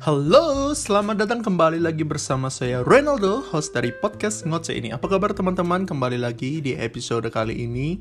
[0.00, 4.88] Halo, selamat datang kembali lagi bersama saya Ronaldo, host dari podcast Ngoceh ini.
[4.96, 5.84] Apa kabar teman-teman?
[5.84, 8.00] Kembali lagi di episode kali ini.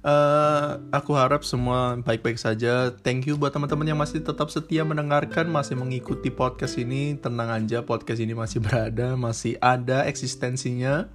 [0.00, 2.96] Uh, aku harap semua baik-baik saja.
[3.04, 7.20] Thank you buat teman-teman yang masih tetap setia mendengarkan, masih mengikuti podcast ini.
[7.20, 11.12] Tenang aja, podcast ini masih berada, masih ada eksistensinya.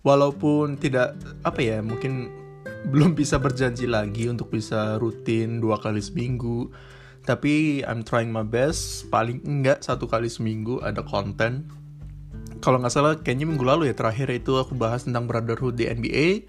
[0.00, 1.12] Walaupun tidak
[1.44, 2.32] apa ya, mungkin
[2.88, 6.72] belum bisa berjanji lagi untuk bisa rutin dua kali seminggu
[7.26, 9.10] tapi I'm trying my best.
[9.10, 11.66] Paling enggak satu kali seminggu ada konten.
[12.62, 16.48] Kalau nggak salah kayaknya minggu lalu ya terakhir itu aku bahas tentang brotherhood di NBA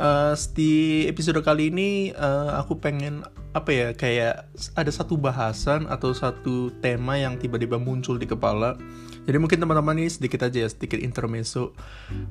[0.00, 6.16] uh, di episode kali ini uh, aku pengen apa ya kayak ada satu bahasan atau
[6.16, 8.80] satu tema yang tiba-tiba muncul di kepala.
[9.22, 11.76] Jadi mungkin teman-teman ini sedikit aja ya sedikit intermezzo.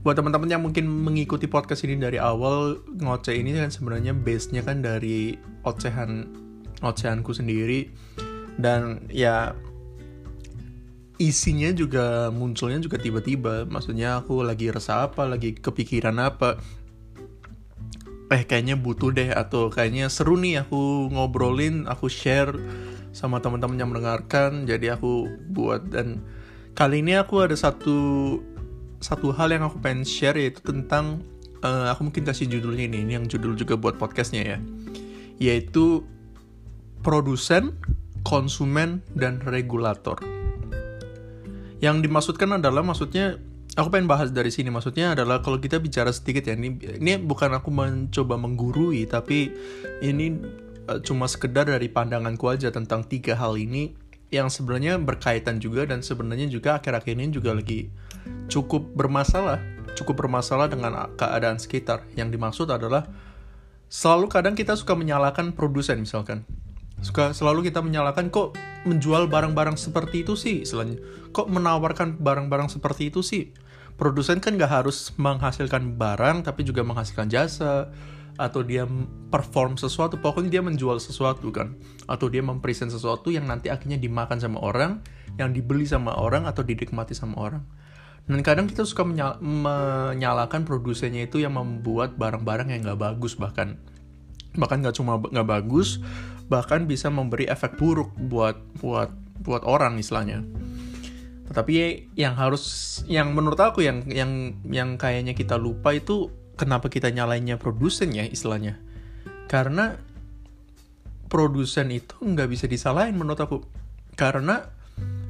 [0.01, 4.65] Buat teman-teman yang mungkin mengikuti podcast ini dari awal ngoceh ini kan sebenarnya base nya
[4.65, 6.27] kan dari ocehan
[6.81, 7.93] ocehanku sendiri.
[8.59, 9.55] Dan ya
[11.21, 13.69] isinya juga munculnya juga tiba-tiba.
[13.69, 16.57] Maksudnya aku lagi resah apa lagi kepikiran apa.
[18.33, 22.55] Eh kayaknya butuh deh atau kayaknya seru nih aku ngobrolin aku share
[23.13, 24.65] sama teman-teman yang mendengarkan.
[24.65, 26.25] Jadi aku buat dan
[26.73, 28.39] kali ini aku ada satu
[29.01, 31.21] satu hal yang aku pengen share yaitu tentang
[31.61, 34.57] uh, aku mungkin kasih judulnya ini ini yang judul juga buat podcastnya ya.
[35.41, 36.05] Yaitu
[37.01, 37.75] produsen,
[38.21, 40.17] konsumen, dan regulator.
[41.81, 43.41] Yang dimaksudkan adalah maksudnya
[43.75, 47.55] aku pengen bahas dari sini maksudnya adalah kalau kita bicara sedikit ya ini ini bukan
[47.55, 49.51] aku mencoba menggurui tapi
[50.03, 50.35] ini
[50.91, 53.95] uh, cuma sekedar dari pandanganku aja tentang tiga hal ini
[54.31, 57.87] yang sebenarnya berkaitan juga dan sebenarnya juga akhir-akhir ini juga lagi
[58.51, 59.59] cukup bermasalah
[59.95, 63.07] cukup bermasalah dengan keadaan sekitar yang dimaksud adalah
[63.91, 66.47] selalu kadang kita suka menyalahkan produsen misalkan
[67.01, 70.65] suka selalu kita menyalahkan kok menjual barang-barang seperti itu sih?
[70.65, 71.01] Istilahnya
[71.33, 73.53] kok menawarkan barang-barang seperti itu sih?
[73.97, 77.89] Produsen kan gak harus menghasilkan barang tapi juga menghasilkan jasa
[78.39, 78.89] atau dia
[79.29, 80.17] perform sesuatu.
[80.17, 81.77] Pokoknya dia menjual sesuatu kan.
[82.09, 85.05] Atau dia mempresent sesuatu yang nanti akhirnya dimakan sama orang
[85.37, 87.63] yang dibeli sama orang atau dinikmati sama orang.
[88.25, 93.77] Dan kadang kita suka menyal menyalahkan produsennya itu yang membuat barang-barang yang gak bagus bahkan.
[94.51, 96.03] Bahkan nggak cuma nggak bagus
[96.51, 99.07] bahkan bisa memberi efek buruk buat buat
[99.39, 100.43] buat orang istilahnya.
[101.47, 101.71] Tetapi
[102.19, 106.27] yang harus yang menurut aku yang yang yang kayaknya kita lupa itu
[106.59, 108.75] kenapa kita nyalainnya produsen ya istilahnya.
[109.47, 109.95] Karena
[111.31, 113.63] produsen itu nggak bisa disalahin menurut aku.
[114.19, 114.67] Karena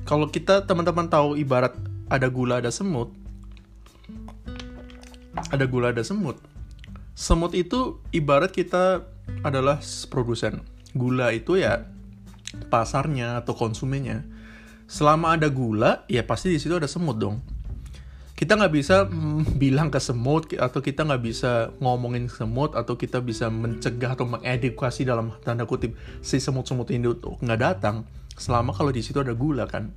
[0.10, 1.78] kalau kita teman-teman tahu ibarat
[2.10, 3.14] ada gula ada semut.
[5.54, 6.42] Ada gula ada semut.
[7.14, 9.06] Semut itu ibarat kita
[9.46, 9.78] adalah
[10.10, 10.66] produsen
[10.96, 11.88] gula itu ya
[12.68, 14.28] pasarnya atau konsumennya.
[14.92, 17.40] Selama ada gula, ya pasti di situ ada semut dong.
[18.36, 23.24] Kita nggak bisa mm, bilang ke semut atau kita nggak bisa ngomongin semut atau kita
[23.24, 28.04] bisa mencegah atau mengedukasi dalam tanda kutip si semut-semut ini tuh nggak datang
[28.36, 29.94] selama kalau di situ ada gula kan.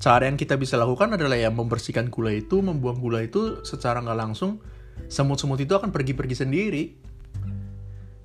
[0.00, 4.18] Cara yang kita bisa lakukan adalah ya membersihkan gula itu, membuang gula itu secara nggak
[4.18, 4.60] langsung
[5.08, 6.82] semut-semut itu akan pergi-pergi sendiri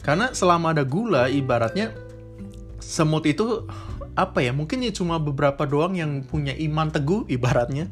[0.06, 1.90] karena selama ada gula, ibaratnya
[2.78, 3.66] semut itu
[4.14, 4.54] apa ya?
[4.54, 7.90] Mungkin ya cuma beberapa doang yang punya iman teguh, ibaratnya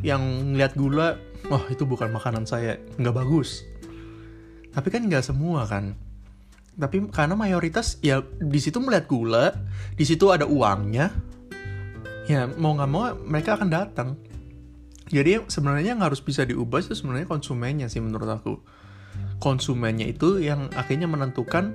[0.00, 0.24] yang
[0.56, 1.20] ngeliat gula,
[1.52, 3.60] wah oh, itu bukan makanan saya, nggak bagus.
[4.72, 5.92] Tapi kan nggak semua kan.
[6.80, 9.52] Tapi karena mayoritas ya di situ melihat gula,
[10.00, 11.12] di situ ada uangnya,
[12.24, 14.08] ya mau nggak mau mereka akan datang.
[15.12, 18.64] Jadi sebenarnya yang harus bisa diubah itu sebenarnya konsumennya sih menurut aku
[19.38, 21.74] konsumennya itu yang akhirnya menentukan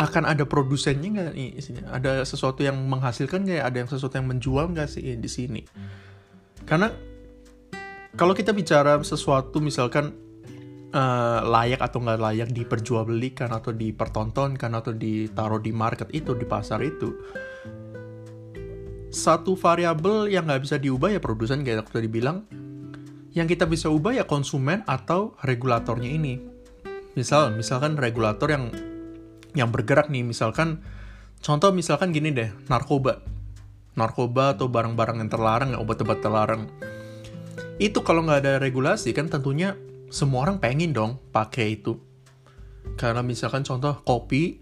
[0.00, 1.50] akan ada produsennya nggak nih
[1.92, 5.62] ada sesuatu yang menghasilkan nggak ada yang sesuatu yang menjual nggak sih di sini?
[6.64, 6.88] Karena
[8.16, 10.12] kalau kita bicara sesuatu misalkan
[10.92, 16.80] uh, layak atau nggak layak diperjualbelikan atau dipertontonkan atau ditaruh di market itu di pasar
[16.84, 17.12] itu
[19.12, 22.48] satu variabel yang nggak bisa diubah ya produsen kayak tadi bilang
[23.32, 26.36] yang kita bisa ubah ya konsumen atau regulatornya ini.
[27.16, 28.72] Misal, misalkan regulator yang
[29.52, 30.80] yang bergerak nih, misalkan
[31.40, 33.24] contoh misalkan gini deh, narkoba.
[33.92, 36.68] Narkoba atau barang-barang yang terlarang, obat-obat terlarang.
[37.76, 39.76] Itu kalau nggak ada regulasi kan tentunya
[40.08, 42.00] semua orang pengen dong pakai itu.
[42.96, 44.60] Karena misalkan contoh kopi,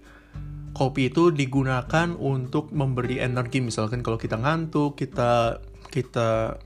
[0.74, 6.58] kopi itu digunakan untuk memberi energi misalkan kalau kita ngantuk, kita kita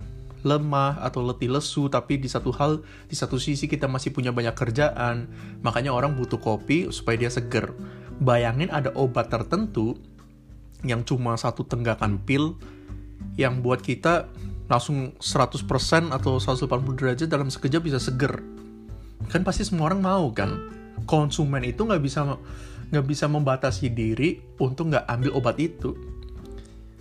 [0.44, 4.52] lemah atau letih lesu tapi di satu hal di satu sisi kita masih punya banyak
[4.52, 5.26] kerjaan.
[5.64, 7.72] Makanya orang butuh kopi supaya dia seger.
[8.20, 9.98] Bayangin ada obat tertentu
[10.84, 12.54] yang cuma satu tenggakan pil
[13.40, 14.28] yang buat kita
[14.68, 18.40] langsung 100% atau 180 derajat dalam sekejap bisa seger.
[19.32, 20.56] Kan pasti semua orang mau kan?
[21.08, 22.36] Konsumen itu nggak bisa
[22.92, 25.96] nggak bisa membatasi diri untuk nggak ambil obat itu.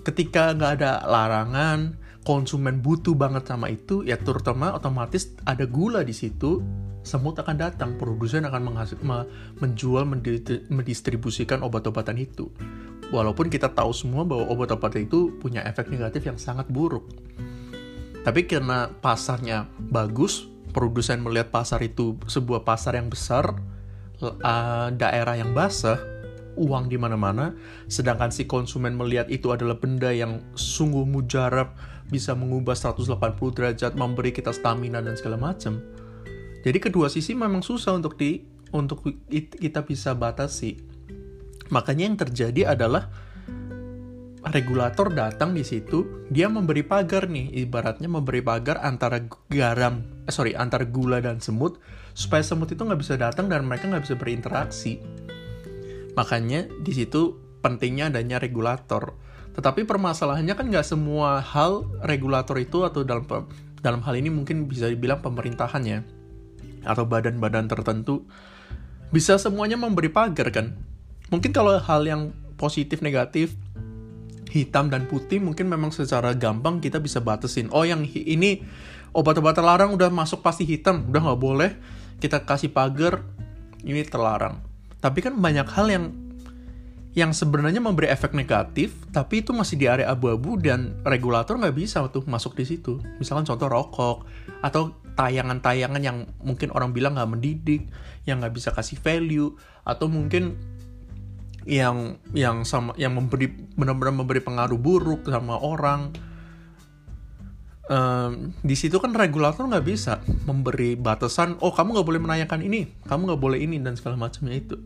[0.03, 6.15] Ketika nggak ada larangan konsumen butuh banget sama itu ya terutama otomatis ada gula di
[6.15, 6.63] situ
[7.03, 9.27] semut akan datang produsen akan menghasil, me,
[9.59, 10.07] menjual
[10.71, 12.47] mendistribusikan obat-obatan itu.
[13.11, 17.03] Walaupun kita tahu semua bahwa obat-obatan itu punya efek negatif yang sangat buruk.
[18.23, 23.51] Tapi karena pasarnya bagus produsen melihat pasar itu sebuah pasar yang besar
[24.23, 25.99] uh, daerah yang basah
[26.55, 27.53] uang di mana-mana
[27.89, 31.73] sedangkan si konsumen melihat itu adalah benda yang sungguh mujarab
[32.13, 33.09] bisa mengubah 180
[33.57, 35.81] derajat, memberi kita stamina dan segala macam.
[36.61, 39.01] Jadi kedua sisi memang susah untuk di untuk
[39.33, 40.77] kita bisa batasi.
[41.73, 43.09] Makanya yang terjadi adalah
[44.51, 50.51] regulator datang di situ, dia memberi pagar nih, ibaratnya memberi pagar antara garam, eh, sorry,
[50.51, 51.79] antara gula dan semut,
[52.11, 54.99] supaya semut itu nggak bisa datang dan mereka nggak bisa berinteraksi.
[56.13, 59.15] Makanya di situ pentingnya adanya regulator.
[59.53, 63.25] Tetapi permasalahannya kan nggak semua hal regulator itu atau dalam
[63.83, 65.99] dalam hal ini mungkin bisa dibilang pemerintahan ya
[66.83, 68.27] atau badan-badan tertentu
[69.13, 70.73] bisa semuanya memberi pagar kan.
[71.29, 73.53] Mungkin kalau hal yang positif negatif
[74.53, 77.69] hitam dan putih mungkin memang secara gampang kita bisa batasin.
[77.73, 78.61] Oh yang ini
[79.13, 81.71] obat-obat terlarang udah masuk pasti hitam, udah nggak boleh
[82.17, 83.21] kita kasih pagar
[83.85, 84.61] ini terlarang.
[85.01, 86.05] Tapi kan banyak hal yang
[87.13, 92.01] yang sebenarnya memberi efek negatif, tapi itu masih di area abu-abu dan regulator nggak bisa
[92.09, 92.97] tuh masuk di situ.
[93.21, 94.25] Misalkan contoh rokok
[94.65, 97.85] atau tayangan-tayangan yang mungkin orang bilang nggak mendidik,
[98.25, 99.53] yang nggak bisa kasih value,
[99.85, 100.57] atau mungkin
[101.69, 106.09] yang yang sama yang memberi benar-benar memberi pengaruh buruk sama orang.
[107.83, 110.17] Um, di situ kan regulator nggak bisa
[110.49, 114.55] memberi batasan, oh kamu nggak boleh menanyakan ini, kamu nggak boleh ini dan segala macamnya
[114.55, 114.79] itu,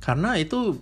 [0.00, 0.80] karena itu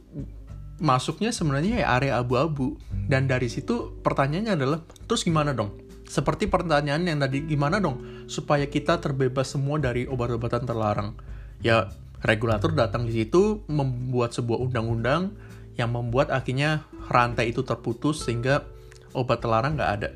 [0.85, 2.77] masuknya sebenarnya ya area abu-abu.
[3.09, 4.79] Dan dari situ pertanyaannya adalah
[5.09, 5.73] terus gimana dong?
[6.05, 11.17] Seperti pertanyaan yang tadi gimana dong supaya kita terbebas semua dari obat-obatan terlarang?
[11.65, 11.89] Ya
[12.21, 15.33] regulator datang di situ membuat sebuah undang-undang
[15.81, 18.69] yang membuat akhirnya rantai itu terputus sehingga
[19.17, 20.09] obat terlarang nggak ada.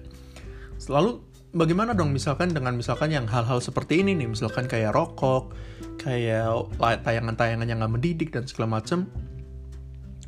[0.79, 1.25] Selalu
[1.57, 4.29] bagaimana dong misalkan dengan misalkan yang hal-hal seperti ini nih?
[4.31, 5.53] Misalkan kayak rokok
[5.99, 9.09] kayak tayangan-tayangan yang nggak mendidik dan segala macam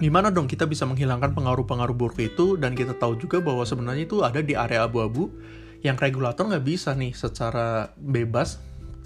[0.01, 4.25] gimana dong kita bisa menghilangkan pengaruh-pengaruh buruk itu dan kita tahu juga bahwa sebenarnya itu
[4.25, 5.29] ada di area abu-abu
[5.85, 8.57] yang regulator nggak bisa nih secara bebas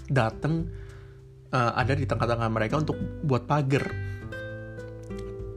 [0.07, 0.71] datang
[1.51, 3.91] uh, ada di tengah-tengah mereka untuk buat pagar.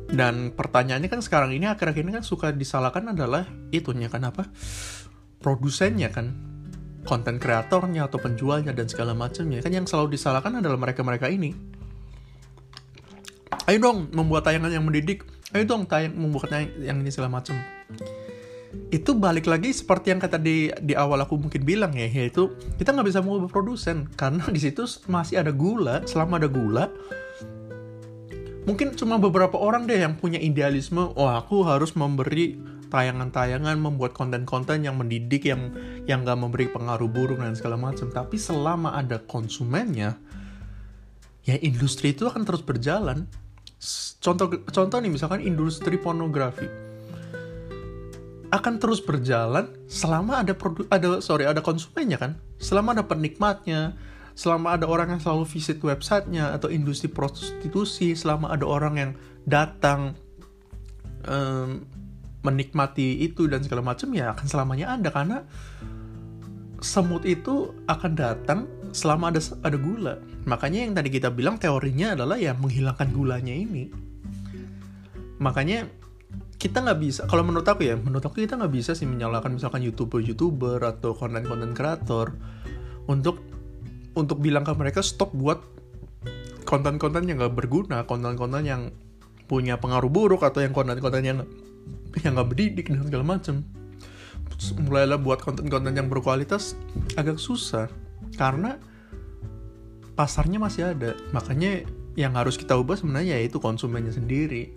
[0.08, 4.48] Dan pertanyaannya kan sekarang ini akhir-akhir ini kan suka disalahkan adalah itunya kan apa?
[5.38, 6.32] Produsennya kan
[7.04, 9.60] konten kreatornya atau penjualnya dan segala macamnya.
[9.60, 11.77] Kan yang selalu disalahkan adalah mereka-mereka ini
[13.68, 15.28] ayo dong membuat tayangan yang mendidik.
[15.52, 17.56] Ayo dong tayang membuat yang ini segala macam
[18.92, 22.92] itu balik lagi seperti yang kata di di awal aku mungkin bilang ya yaitu kita
[22.92, 24.08] nggak bisa mengubah produsen.
[24.16, 26.92] Karena di situ masih ada gula selama ada gula
[28.68, 32.60] mungkin cuma beberapa orang deh yang punya idealisme oh aku harus memberi
[32.92, 35.72] tayangan-tayangan membuat konten-konten yang mendidik yang
[36.04, 40.20] yang gak memberi pengaruh buruk dan segala macam tapi selama ada konsumennya
[41.48, 43.24] ya industri itu akan terus berjalan
[44.18, 46.66] contoh contoh nih misalkan industri pornografi.
[48.48, 52.32] Akan terus berjalan selama ada produ ada sorry ada konsumennya kan?
[52.58, 53.94] Selama ada penikmatnya
[54.38, 59.10] selama ada orang yang selalu visit websitenya atau industri prostitusi selama ada orang yang
[59.50, 60.14] datang
[61.26, 61.82] um,
[62.46, 65.10] menikmati itu dan segala macam ya akan selamanya ada.
[65.10, 65.38] Karena
[66.78, 70.14] semut itu akan datang selama ada ada gula.
[70.44, 73.90] Makanya yang tadi kita bilang teorinya adalah ya menghilangkan gulanya ini.
[75.38, 75.86] Makanya
[76.58, 79.78] kita nggak bisa, kalau menurut aku ya, menurut aku kita nggak bisa sih menyalahkan misalkan
[79.86, 82.34] youtuber-youtuber atau konten-konten kreator
[83.06, 83.38] untuk
[84.18, 85.62] untuk bilang ke mereka stop buat
[86.66, 88.90] konten-konten yang nggak berguna, konten-konten yang
[89.46, 91.38] punya pengaruh buruk atau yang konten-konten yang
[92.26, 93.62] yang nggak berdidik dan segala macam.
[94.58, 96.74] Mulailah buat konten-konten yang berkualitas
[97.14, 97.86] agak susah
[98.36, 98.76] karena
[100.18, 101.14] pasarnya masih ada.
[101.30, 101.86] Makanya
[102.18, 104.74] yang harus kita ubah sebenarnya yaitu konsumennya sendiri.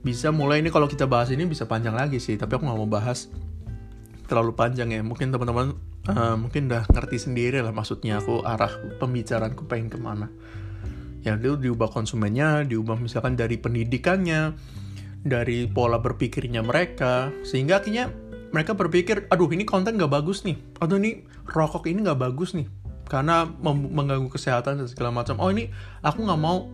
[0.00, 2.88] Bisa mulai ini kalau kita bahas ini bisa panjang lagi sih tapi aku nggak mau
[2.88, 3.28] bahas
[4.24, 5.04] terlalu panjang ya.
[5.04, 5.76] Mungkin teman-teman
[6.08, 10.32] uh, mungkin udah ngerti sendiri lah maksudnya aku arah pembicaraanku pengen ke mana.
[11.20, 14.56] Ya itu diubah konsumennya diubah misalkan dari pendidikannya
[15.20, 18.08] dari pola berpikirnya mereka sehingga akhirnya
[18.56, 20.56] mereka berpikir aduh ini konten nggak bagus nih.
[20.80, 22.79] Aduh ini rokok ini nggak bagus nih
[23.10, 25.66] karena mengganggu kesehatan dan segala macam oh ini
[26.06, 26.70] aku nggak mau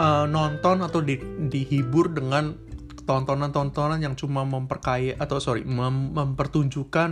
[0.00, 1.20] uh, nonton atau di,
[1.52, 2.56] dihibur dengan
[3.06, 7.10] tontonan-tontonan yang cuma memperkaya atau sorry mem mempertunjukkan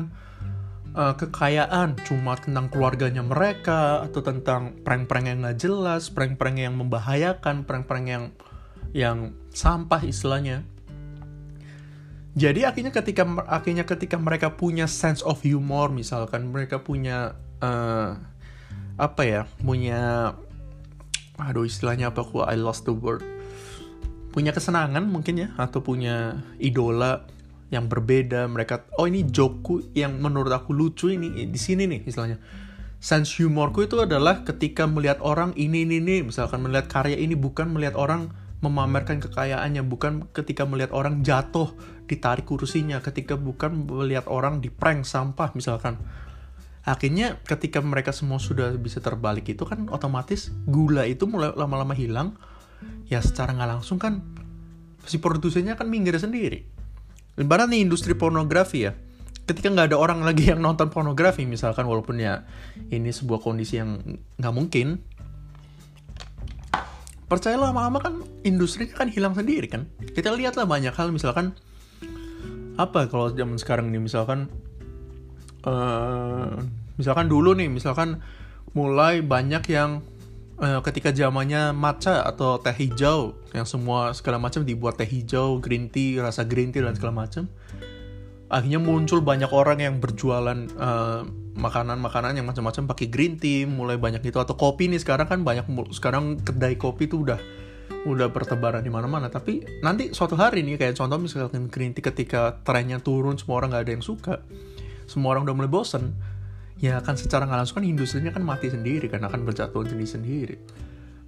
[0.94, 7.66] uh, kekayaan cuma tentang keluarganya mereka atau tentang prank-prank yang nggak jelas, prank-prank yang membahayakan,
[7.66, 8.24] prank-prank yang
[8.94, 9.18] yang
[9.50, 10.62] sampah istilahnya.
[12.34, 18.18] Jadi akhirnya ketika akhirnya ketika mereka punya sense of humor misalkan mereka punya uh,
[18.94, 20.32] apa ya punya
[21.34, 23.26] aduh istilahnya apa aku I lost the word.
[24.30, 27.26] Punya kesenangan mungkin ya atau punya idola
[27.70, 32.38] yang berbeda mereka oh ini jokeku yang menurut aku lucu ini di sini nih istilahnya.
[33.02, 37.68] Sense humorku itu adalah ketika melihat orang ini ini nih misalkan melihat karya ini bukan
[37.74, 38.32] melihat orang
[38.64, 41.68] memamerkan kekayaannya bukan ketika melihat orang jatuh
[42.08, 43.02] ditarik kursinya.
[43.04, 46.00] Ketika bukan melihat orang di prank sampah misalkan
[46.84, 52.36] akhirnya ketika mereka semua sudah bisa terbalik itu kan otomatis gula itu mulai lama-lama hilang
[53.08, 54.20] ya secara nggak langsung kan
[55.04, 56.64] si produsennya kan minggir sendiri.
[57.34, 58.92] Lebaran nih industri pornografi ya,
[59.44, 62.46] ketika nggak ada orang lagi yang nonton pornografi misalkan walaupun ya
[62.88, 64.00] ini sebuah kondisi yang
[64.38, 65.02] nggak mungkin,
[67.26, 68.14] percaya lama-lama kan
[68.46, 69.90] industri kan hilang sendiri kan.
[70.14, 71.52] Kita lihatlah banyak hal misalkan
[72.74, 74.50] apa kalau zaman sekarang nih misalkan
[75.64, 76.54] uh,
[77.00, 78.22] misalkan dulu nih misalkan
[78.74, 80.04] mulai banyak yang
[80.58, 85.90] uh, ketika zamannya matcha atau teh hijau yang semua segala macam dibuat teh hijau, green
[85.90, 87.46] tea, rasa green tea dan segala macam.
[88.50, 91.20] Akhirnya muncul banyak orang yang berjualan eh,
[91.54, 95.66] makanan-makanan yang macam-macam pakai green tea, mulai banyak itu atau kopi nih sekarang kan banyak
[95.90, 97.40] sekarang kedai kopi tuh udah
[98.04, 99.32] udah bertebaran di mana-mana.
[99.32, 103.74] Tapi nanti suatu hari nih kayak contoh misalkan green tea ketika trennya turun semua orang
[103.74, 104.34] nggak ada yang suka,
[105.04, 106.14] semua orang udah mulai bosen
[106.82, 110.56] ya kan secara nggak langsung kan industrinya kan mati sendiri karena akan berjatuhan sendiri sendiri.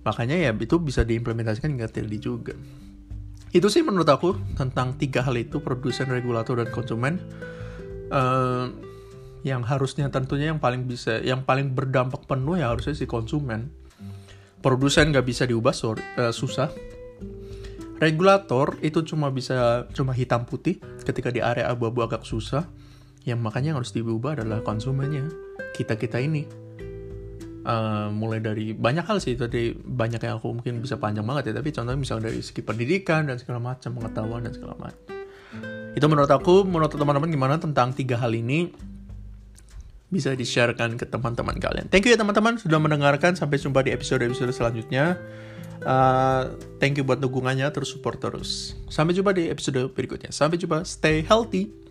[0.03, 2.55] Makanya ya itu bisa diimplementasikan hingga TLD juga.
[3.51, 7.19] Itu sih menurut aku tentang tiga hal itu produsen regulator dan konsumen.
[8.07, 8.71] Uh,
[9.43, 13.71] yang harusnya tentunya yang paling bisa yang paling berdampak penuh ya harusnya si konsumen.
[14.63, 16.71] Produsen nggak bisa diubah sorry, uh, susah.
[17.97, 22.67] Regulator itu cuma bisa cuma hitam putih ketika di area abu-abu agak susah
[23.27, 25.27] yang makanya harus diubah adalah konsumennya
[25.75, 26.47] kita kita ini
[27.67, 31.55] uh, mulai dari banyak hal sih tadi banyak yang aku mungkin bisa panjang banget ya
[31.59, 35.05] tapi contohnya misalnya dari segi pendidikan dan segala macam pengetahuan dan segala macam
[35.97, 38.71] itu menurut aku menurut teman-teman gimana tentang tiga hal ini
[40.07, 41.91] bisa di-sharekan ke teman-teman kalian.
[41.91, 43.35] Thank you ya teman-teman sudah mendengarkan.
[43.35, 45.19] Sampai jumpa di episode-episode selanjutnya.
[45.83, 48.79] Uh, thank you buat dukungannya, terus support terus.
[48.87, 50.31] Sampai jumpa di episode berikutnya.
[50.31, 51.86] Sampai jumpa, stay healthy.